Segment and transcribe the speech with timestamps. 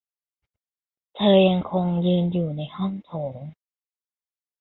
[1.15, 3.37] เธอยังคงยืนอยู่ในห้องโถง